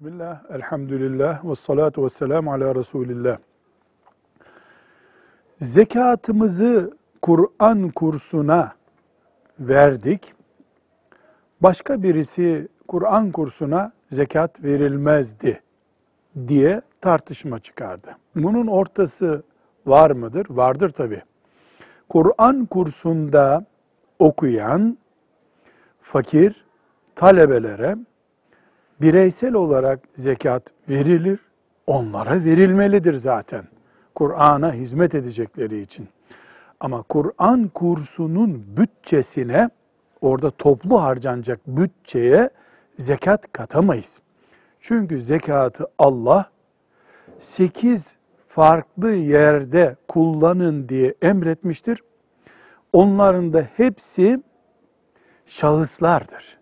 Bismillah, 0.00 0.40
elhamdülillah, 0.50 1.44
ve 1.44 1.54
salatu 1.54 2.04
ve 2.04 2.08
selamu 2.08 2.52
ala 2.52 2.74
Resulillah. 2.74 3.38
Zekatımızı 5.60 6.96
Kur'an 7.22 7.88
kursuna 7.88 8.72
verdik. 9.58 10.34
Başka 11.60 12.02
birisi 12.02 12.68
Kur'an 12.88 13.30
kursuna 13.30 13.92
zekat 14.10 14.62
verilmezdi 14.64 15.62
diye 16.48 16.80
tartışma 17.00 17.58
çıkardı. 17.58 18.16
Bunun 18.36 18.66
ortası 18.66 19.42
var 19.86 20.10
mıdır? 20.10 20.46
Vardır 20.50 20.90
tabi. 20.90 21.22
Kur'an 22.08 22.66
kursunda 22.66 23.64
okuyan 24.18 24.98
fakir 26.02 26.64
talebelere 27.14 27.96
bireysel 29.00 29.54
olarak 29.54 30.00
zekat 30.16 30.62
verilir, 30.88 31.38
onlara 31.86 32.44
verilmelidir 32.44 33.14
zaten. 33.14 33.64
Kur'an'a 34.14 34.72
hizmet 34.72 35.14
edecekleri 35.14 35.80
için. 35.80 36.08
Ama 36.80 37.02
Kur'an 37.02 37.68
kursunun 37.68 38.64
bütçesine, 38.76 39.70
orada 40.20 40.50
toplu 40.50 41.02
harcanacak 41.02 41.60
bütçeye 41.66 42.50
zekat 42.98 43.52
katamayız. 43.52 44.20
Çünkü 44.80 45.22
zekatı 45.22 45.86
Allah 45.98 46.50
sekiz 47.38 48.16
farklı 48.48 49.10
yerde 49.10 49.96
kullanın 50.08 50.88
diye 50.88 51.14
emretmiştir. 51.22 52.02
Onların 52.92 53.52
da 53.52 53.68
hepsi 53.76 54.42
şahıslardır 55.46 56.59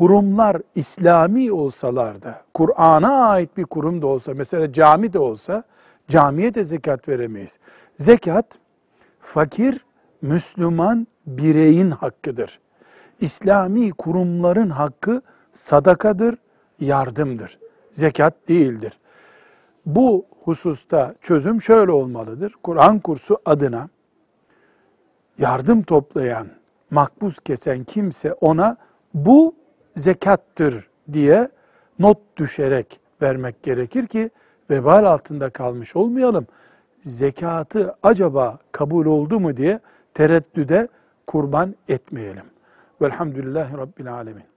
kurumlar 0.00 0.56
İslami 0.74 1.52
olsalar 1.52 2.22
da, 2.22 2.40
Kur'an'a 2.54 3.28
ait 3.28 3.56
bir 3.56 3.64
kurum 3.64 4.02
da 4.02 4.06
olsa, 4.06 4.34
mesela 4.34 4.72
cami 4.72 5.12
de 5.12 5.18
olsa, 5.18 5.64
camiye 6.08 6.54
de 6.54 6.64
zekat 6.64 7.08
veremeyiz. 7.08 7.58
Zekat, 7.98 8.58
fakir, 9.20 9.84
Müslüman 10.22 11.06
bireyin 11.26 11.90
hakkıdır. 11.90 12.60
İslami 13.20 13.90
kurumların 13.90 14.70
hakkı 14.70 15.22
sadakadır, 15.52 16.38
yardımdır. 16.80 17.58
Zekat 17.92 18.34
değildir. 18.48 18.98
Bu 19.86 20.26
hususta 20.44 21.14
çözüm 21.20 21.62
şöyle 21.62 21.92
olmalıdır. 21.92 22.54
Kur'an 22.62 22.98
kursu 22.98 23.38
adına 23.44 23.88
yardım 25.38 25.82
toplayan, 25.82 26.46
makbuz 26.90 27.38
kesen 27.40 27.84
kimse 27.84 28.32
ona 28.32 28.76
bu 29.14 29.59
zekattır 29.96 30.88
diye 31.12 31.48
not 31.98 32.18
düşerek 32.36 33.00
vermek 33.22 33.62
gerekir 33.62 34.06
ki 34.06 34.30
vebal 34.70 35.04
altında 35.04 35.50
kalmış 35.50 35.96
olmayalım. 35.96 36.46
Zekatı 37.02 37.94
acaba 38.02 38.58
kabul 38.72 39.06
oldu 39.06 39.40
mu 39.40 39.56
diye 39.56 39.80
tereddüde 40.14 40.88
kurban 41.26 41.74
etmeyelim. 41.88 42.44
Velhamdülillahi 43.02 43.76
Rabbil 43.76 44.12
Alemin. 44.12 44.49